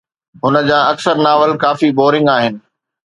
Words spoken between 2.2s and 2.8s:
آهن